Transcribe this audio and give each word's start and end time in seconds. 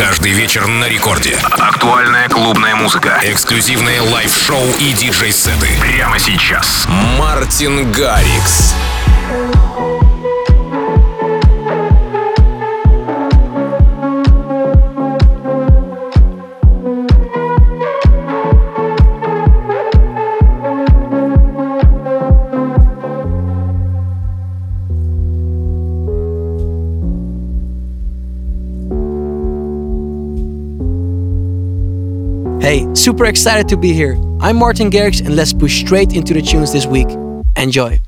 Каждый 0.00 0.32
вечер 0.32 0.66
на 0.66 0.88
рекорде. 0.88 1.36
Актуальная 1.42 2.26
клубная 2.30 2.74
музыка. 2.74 3.20
Эксклюзивные 3.22 4.00
лайв-шоу 4.00 4.66
и 4.78 4.94
диджей-сеты. 4.94 5.68
Прямо 5.78 6.18
сейчас. 6.18 6.86
Мартин 7.18 7.92
Гарикс. 7.92 8.74
Thank 9.30 9.54
you 9.56 9.69
Super 33.00 33.24
excited 33.24 33.66
to 33.70 33.78
be 33.78 33.94
here. 33.94 34.18
I'm 34.40 34.56
Martin 34.56 34.90
Garrix 34.90 35.24
and 35.24 35.34
let's 35.34 35.54
push 35.54 35.80
straight 35.80 36.12
into 36.12 36.34
the 36.34 36.42
tunes 36.42 36.70
this 36.70 36.84
week. 36.84 37.08
Enjoy. 37.56 37.98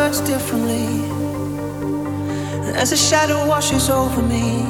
words 0.00 0.20
differently 0.22 0.86
as 2.74 2.90
a 2.90 2.96
shadow 2.96 3.46
washes 3.46 3.90
over 3.90 4.22
me. 4.22 4.62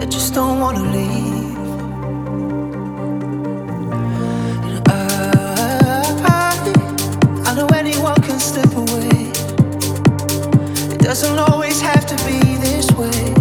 I 0.00 0.06
just 0.06 0.32
don't 0.32 0.58
want 0.58 0.78
to 0.78 0.84
leave. 0.96 1.58
I, 4.88 4.94
I 7.48 7.54
know 7.56 7.66
anyone 7.82 8.18
can 8.22 8.40
slip 8.40 8.72
away. 8.84 9.16
It 10.94 11.00
doesn't 11.00 11.38
always 11.38 11.78
have 11.82 12.06
to 12.06 12.16
be 12.26 12.38
this 12.66 12.90
way. 12.92 13.35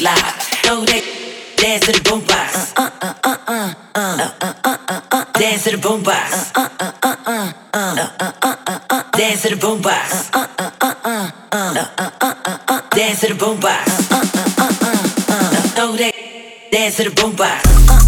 Live. 0.00 0.64
Know 0.64 0.84
they 0.84 1.00
dance 1.56 1.86
to 1.86 1.92
the 1.92 2.00
boom 2.08 2.20
box. 2.24 2.72
Uh 2.76 2.90
uh 3.02 3.14
uh 3.24 3.36
uh 3.46 3.74
uh 3.94 4.30
uh 4.40 4.54
uh 4.64 4.76
uh 4.88 5.00
uh. 5.12 5.24
Dance 5.38 5.64
to 5.64 5.70
the 5.72 5.78
boom 5.78 6.02
box. 6.02 6.52
Uh 6.56 6.68
uh 6.80 6.92
uh 7.02 7.16
uh 7.26 7.52
uh 7.74 8.08
uh 8.18 8.32
uh 8.42 8.56
uh 8.66 8.80
uh. 8.90 9.02
Dance 9.12 9.42
to 9.42 9.48
the 9.50 9.56
boom 9.56 9.82
box. 9.82 10.30
Uh 10.32 10.46
uh 10.58 10.70
uh 10.80 10.94
uh 11.02 11.30
uh 11.52 11.86
uh 11.98 12.34
uh 12.44 12.58
uh 12.68 12.80
Dance 12.90 13.20
to 13.20 13.28
the 13.28 13.34
boom 13.34 13.60
box. 13.60 14.10
Uh 14.10 14.16
uh 14.16 14.48
uh 14.58 14.72
uh 14.82 14.96
uh 15.28 15.74
Know 15.76 15.96
they 15.96 16.12
dance 16.72 16.96
to 16.96 17.04
the 17.04 17.10
boom 17.10 17.34
box. 17.36 17.64
Uh 17.66 17.94
uh 17.94 18.00
uh 18.02 18.07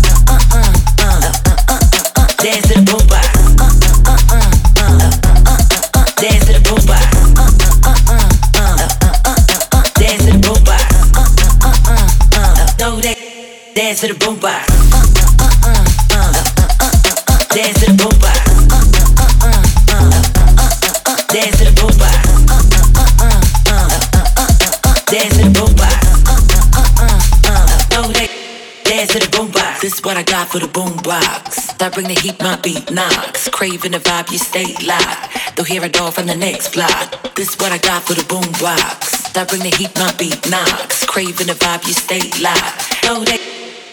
for 30.50 30.58
the 30.58 30.66
boombox. 30.66 31.78
That 31.78 31.94
bring 31.94 32.08
the 32.08 32.18
heat, 32.18 32.42
my 32.42 32.56
beat 32.56 32.90
knocks. 32.90 33.48
Craving 33.48 33.92
the 33.92 33.98
vibe, 33.98 34.32
you 34.32 34.38
stay 34.38 34.74
live. 34.84 35.54
They'll 35.54 35.64
hear 35.64 35.84
it 35.84 35.98
all 36.00 36.10
from 36.10 36.26
the 36.26 36.34
next 36.34 36.74
block. 36.74 37.34
This 37.36 37.56
what 37.58 37.70
I 37.70 37.78
got 37.78 38.02
for 38.02 38.14
the 38.14 38.26
boom 38.26 38.50
box. 38.58 39.30
Bring 39.50 39.62
the 39.62 39.70
heat, 39.70 39.94
my 39.96 40.12
beat 40.18 40.50
knocks. 40.50 41.06
Craving 41.06 41.46
the 41.46 41.54
vibe, 41.54 41.86
you 41.86 41.94
stay 41.94 42.22
live. 42.42 42.74
Know 43.04 43.22
they 43.24 43.38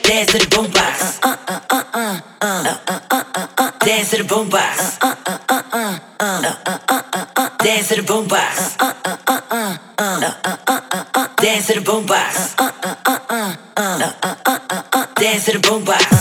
dance 0.02 0.32
to 0.34 0.40
the 0.40 0.50
boom 0.50 0.72
box. 0.72 1.20
Uh 1.22 1.38
uh 1.48 1.62
uh 1.70 1.84
uh 1.94 2.22
uh 2.42 2.78
uh 2.90 3.04
uh 3.12 3.24
uh 3.36 3.48
uh. 3.58 3.72
Dance 3.86 4.10
to 4.12 4.18
the 4.18 4.28
boom 4.28 4.50
box. 4.50 4.98
Uh 5.02 5.16
uh 5.26 5.38
uh 5.50 5.64
uh 5.72 6.00
uh 6.20 6.56
uh 6.66 7.04
uh 7.14 7.26
uh. 7.38 7.50
Dance 7.64 7.88
to 7.90 8.02
the 8.02 8.04
boom 8.04 8.28
box. 8.28 8.76
Uh 8.80 8.94
uh 9.06 9.18
uh 9.28 9.42
uh 9.50 9.78
uh 9.98 10.66
uh 10.66 10.82
uh 10.92 11.06
uh. 11.16 11.28
Dance 11.38 11.68
to 11.68 11.74
the 11.80 11.82
boom 11.82 12.06
box. 12.06 12.56
Uh 12.58 12.72
uh 12.84 12.96
uh 13.06 13.20
uh 13.30 13.56
uh 13.78 14.12
uh 14.18 14.60
uh 14.70 14.84
uh. 14.94 15.06
Dance 15.16 15.46
to 15.46 15.52
the 15.54 15.60
boom 15.60 15.86
box. 15.86 16.17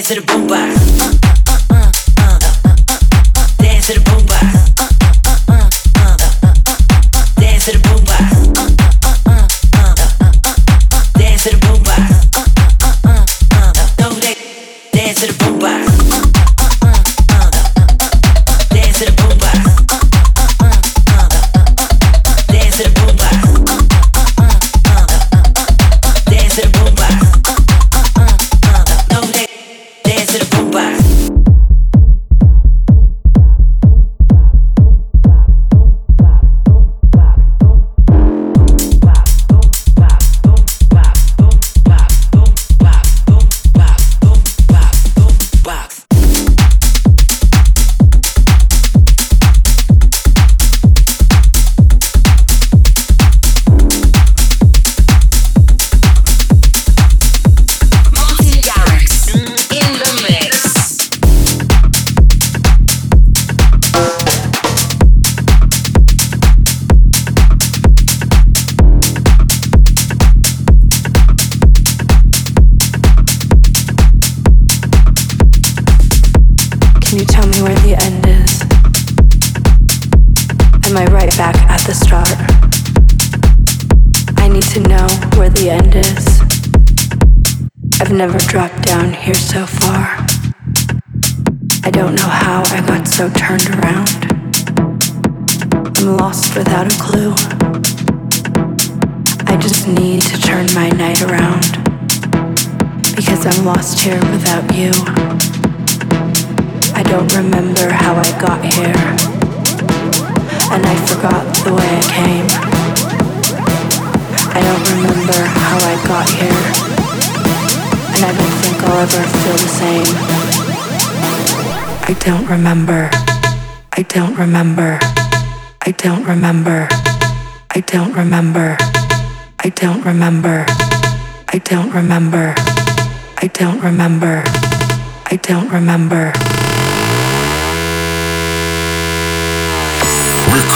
descer 0.00 0.22
bomba. 0.22 1.09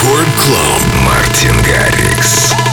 Рекорд 0.05 0.29
Клаб 0.37 0.83
Мартин 1.03 1.63
Гаррикс. 1.63 2.64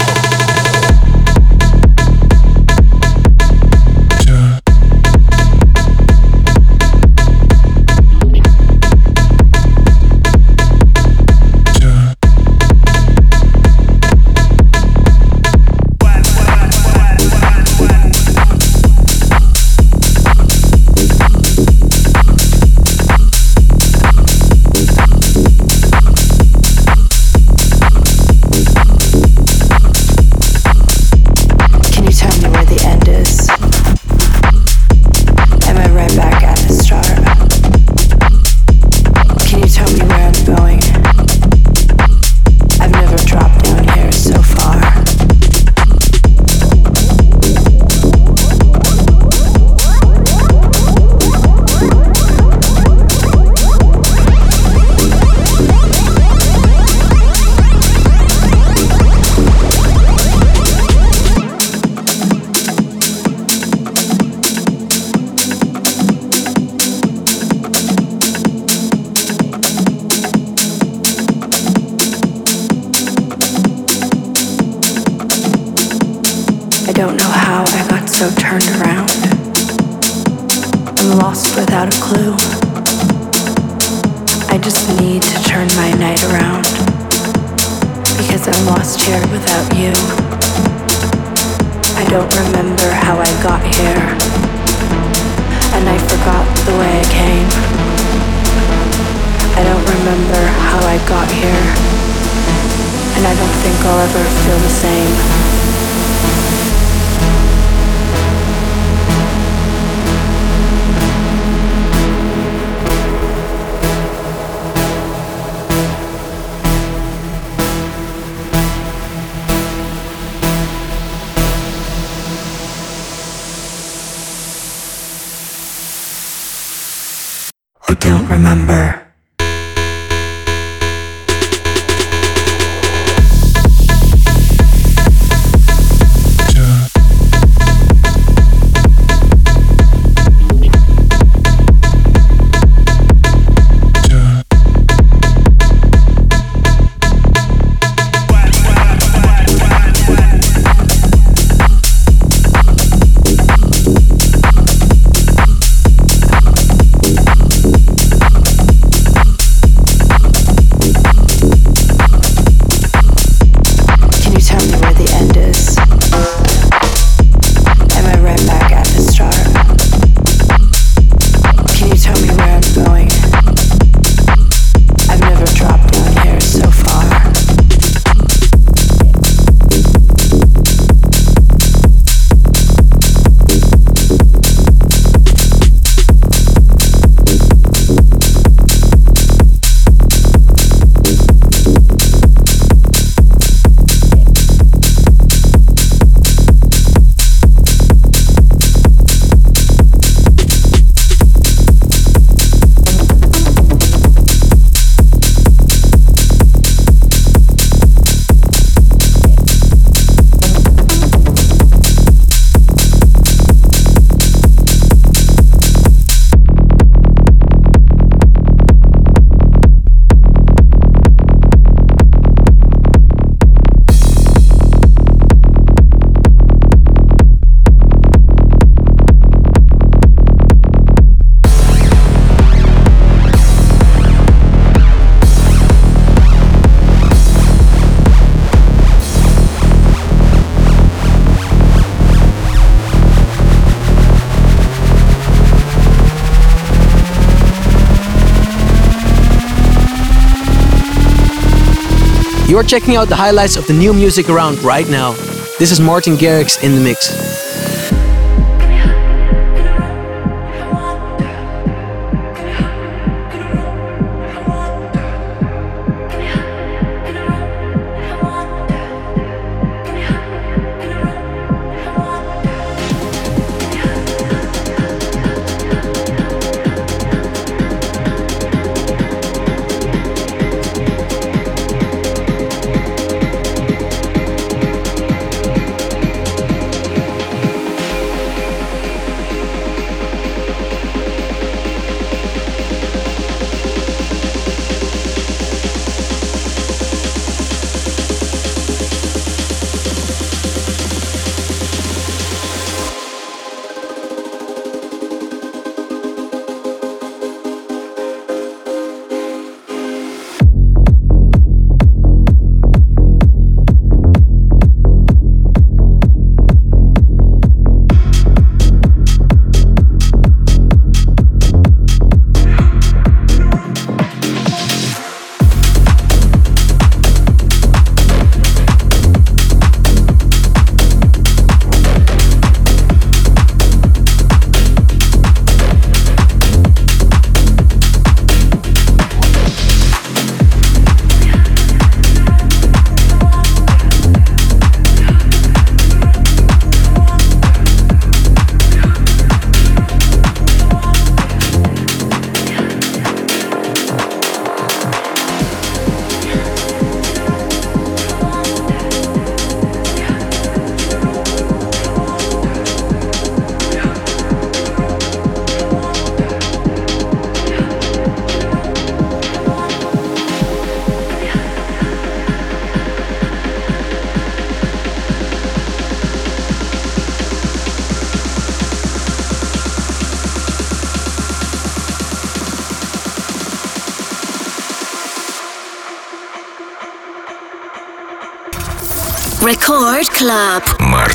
You're 252.52 252.64
checking 252.64 252.98
out 252.98 253.08
the 253.08 253.16
highlights 253.16 253.56
of 253.56 253.66
the 253.66 253.72
new 253.72 253.94
music 253.94 254.28
around 254.28 254.62
right 254.62 254.86
now. 254.90 255.14
This 255.58 255.72
is 255.72 255.80
Martin 255.80 256.18
Garrix 256.18 256.62
in 256.62 256.76
the 256.76 256.82
mix. 256.82 257.31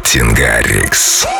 Мартин 0.06 0.32
Гаррикс. 0.34 1.35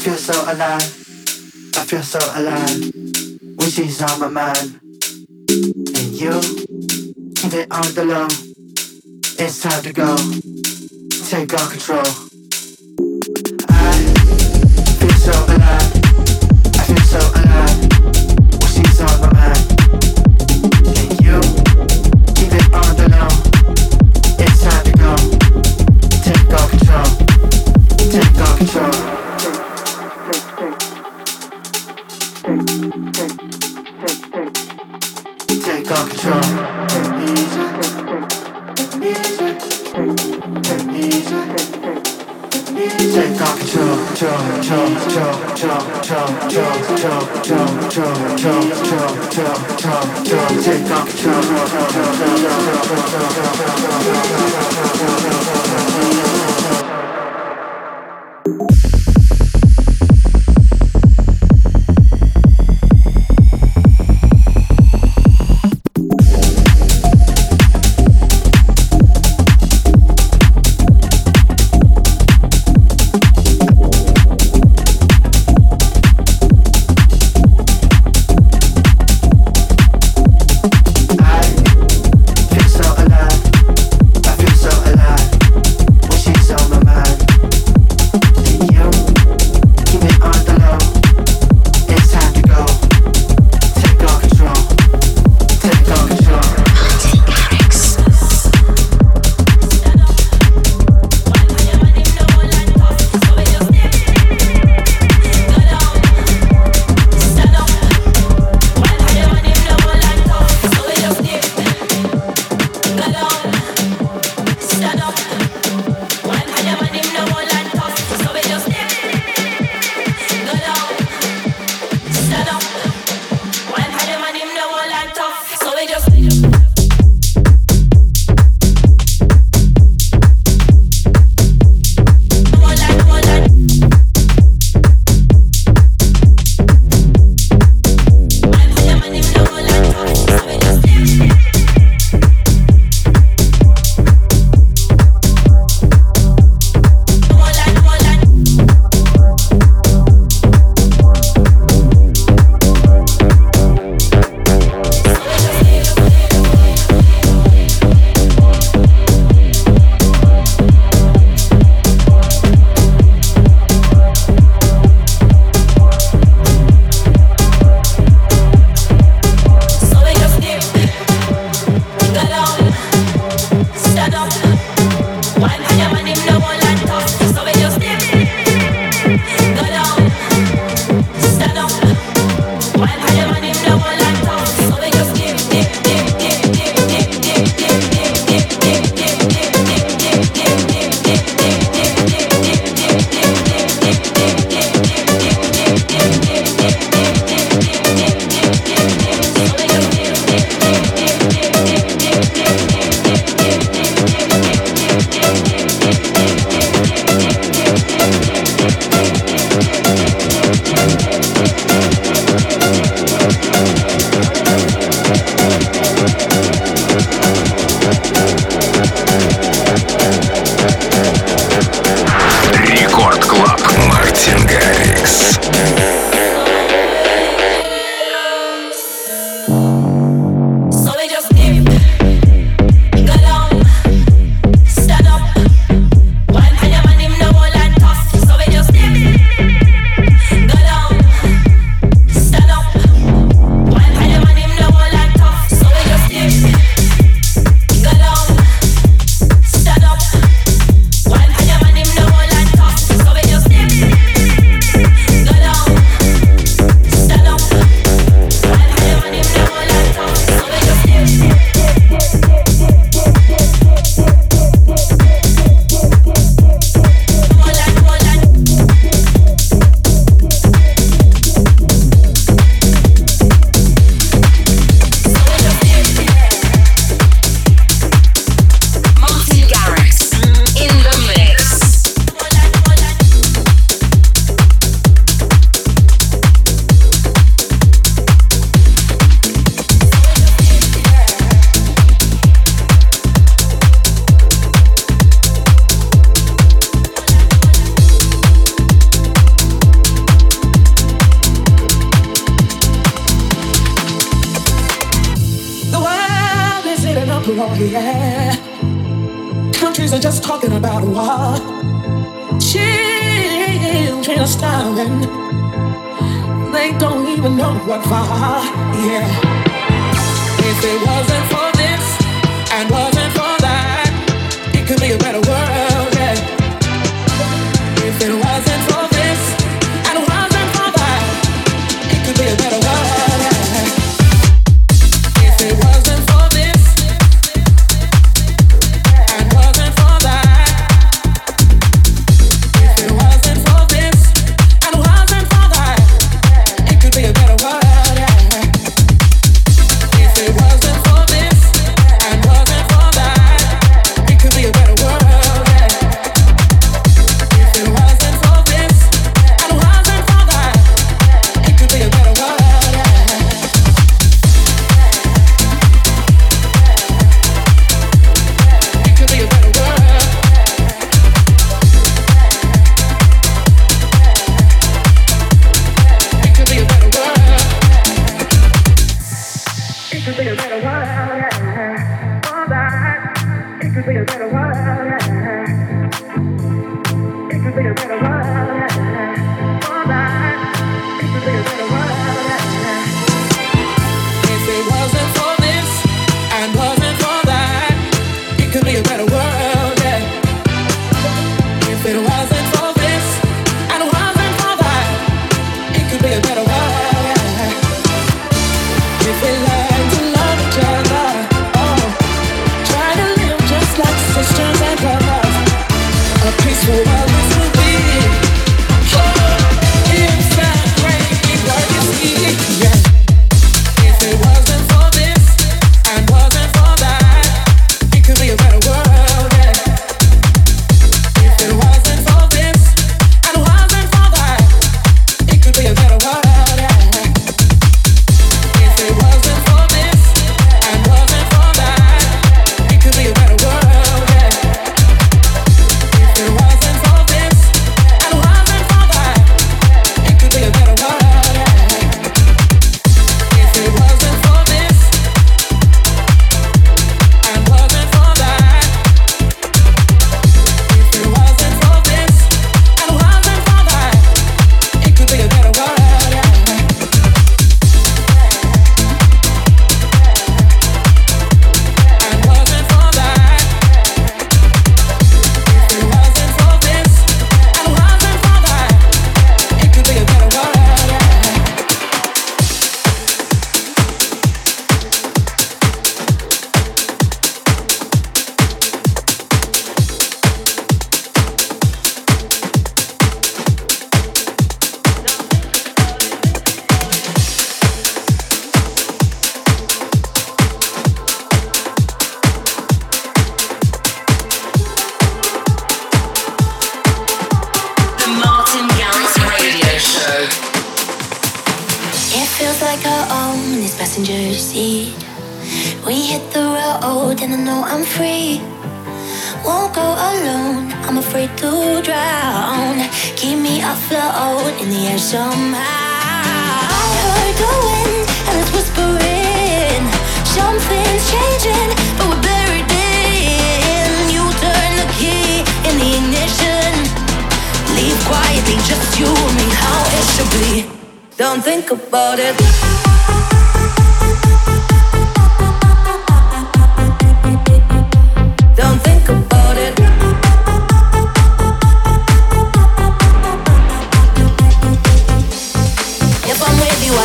feel 0.00 0.16
so 0.16 0.32
alive. 0.50 0.82
I 1.76 1.84
feel 1.84 2.02
so 2.02 2.18
alive. 2.34 2.90
Whiskey's 3.58 4.00
on 4.00 4.18
my 4.18 4.28
mind. 4.28 4.80
And 5.50 6.12
you, 6.16 6.40
keep 7.36 7.52
it 7.52 7.70
on 7.70 7.84
the 7.94 8.04
low. 8.06 8.26
It's 9.38 9.60
time 9.60 9.82
to 9.82 9.92
go. 9.92 10.16
Take 11.28 11.52
all 11.52 11.68
control. 11.68 12.29
Take 44.70 44.78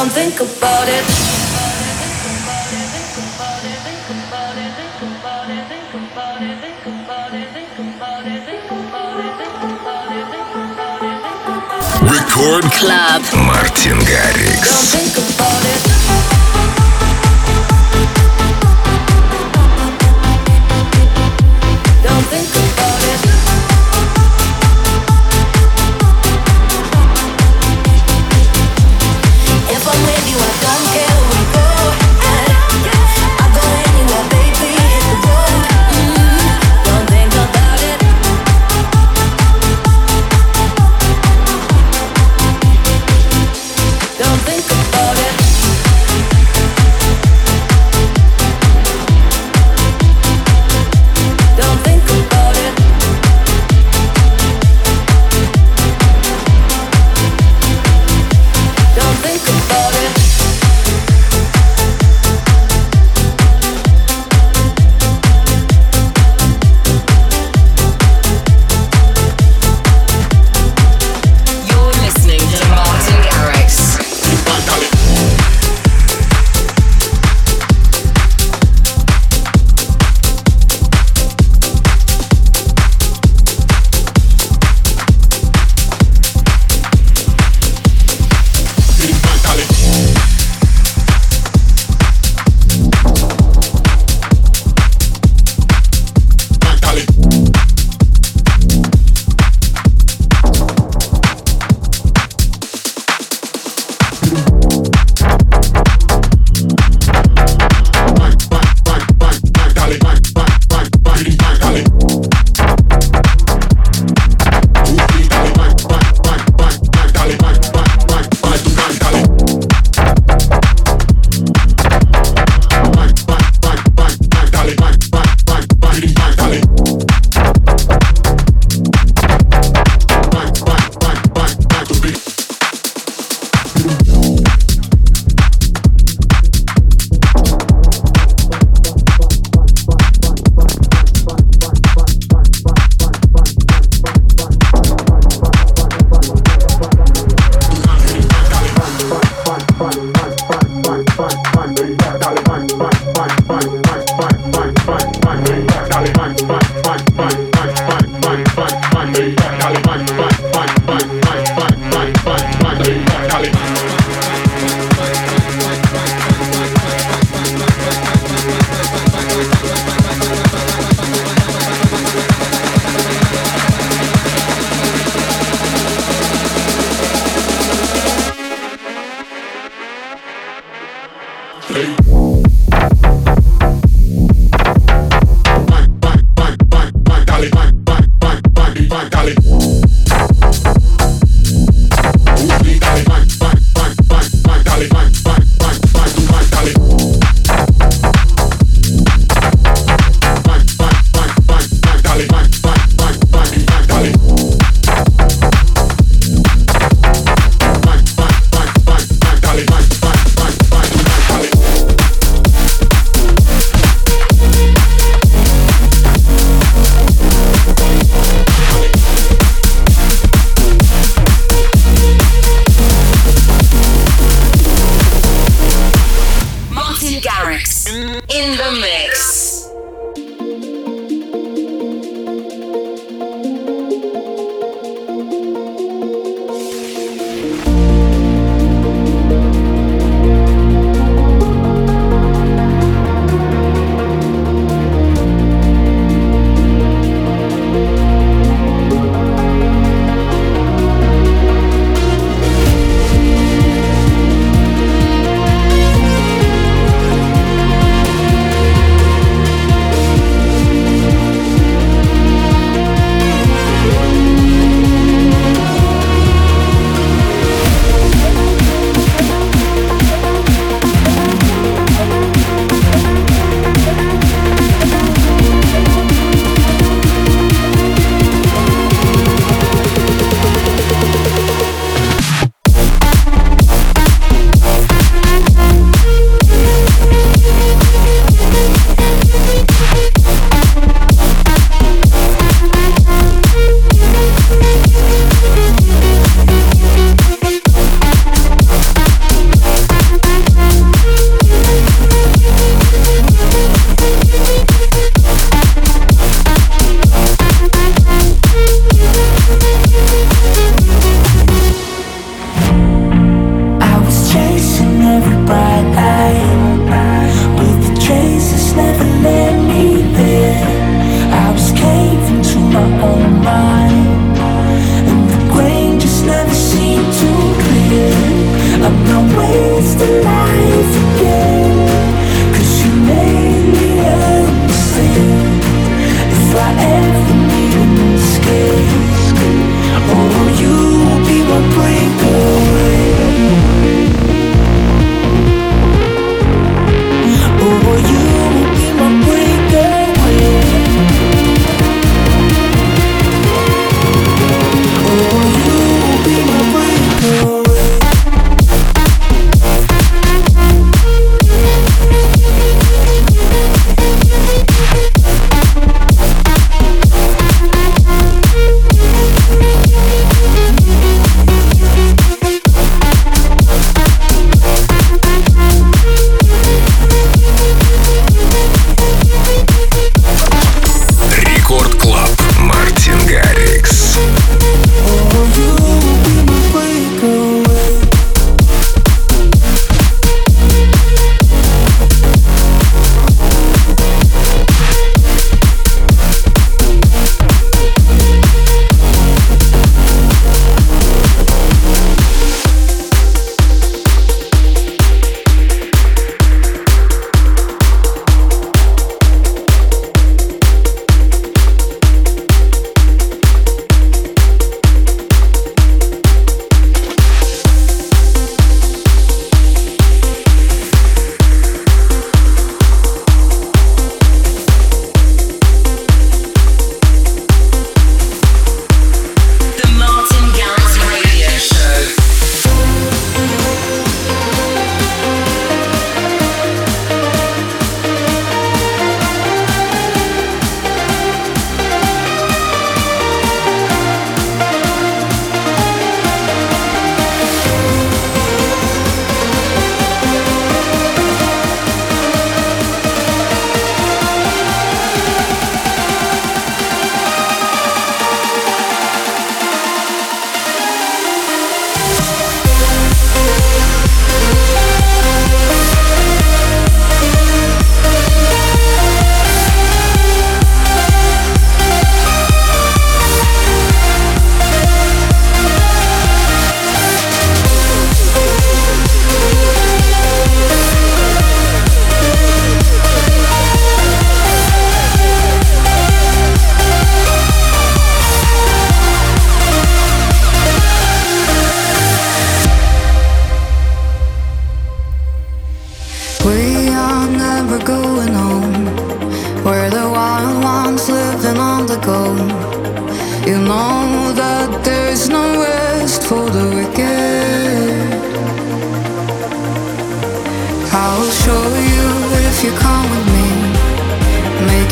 don't 0.00 0.12
think 0.12 0.40
about 0.40 0.88
it. 0.88 1.04
Record 12.02 12.64
Club 12.72 13.22
Martin 13.44 13.98
Garrix. 14.08 14.64
Don't 14.64 14.88
think 14.88 15.36
about 15.36 15.64
it. 15.66 15.99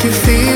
que 0.01 0.09
fiz. 0.11 0.48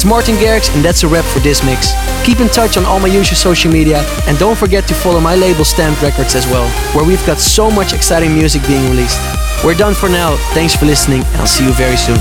It's 0.00 0.06
Martin 0.06 0.36
Garrix, 0.36 0.74
and 0.74 0.82
that's 0.82 1.02
a 1.02 1.08
wrap 1.08 1.26
for 1.26 1.40
this 1.40 1.62
mix. 1.62 1.92
Keep 2.24 2.40
in 2.40 2.48
touch 2.48 2.78
on 2.78 2.86
all 2.86 2.98
my 2.98 3.08
usual 3.08 3.36
social 3.36 3.70
media, 3.70 4.02
and 4.26 4.38
don't 4.38 4.56
forget 4.56 4.88
to 4.88 4.94
follow 4.94 5.20
my 5.20 5.34
label 5.34 5.62
Stamped 5.62 6.00
Records 6.00 6.34
as 6.34 6.46
well, 6.46 6.66
where 6.96 7.04
we've 7.04 7.26
got 7.26 7.38
so 7.38 7.70
much 7.70 7.92
exciting 7.92 8.32
music 8.32 8.66
being 8.66 8.88
released. 8.88 9.20
We're 9.62 9.74
done 9.74 9.92
for 9.92 10.08
now. 10.08 10.36
Thanks 10.54 10.74
for 10.74 10.86
listening, 10.86 11.20
and 11.20 11.36
I'll 11.36 11.46
see 11.46 11.66
you 11.66 11.72
very 11.74 11.98
soon. 11.98 12.16